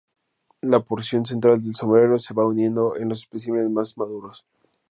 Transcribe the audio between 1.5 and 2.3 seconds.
del sombrero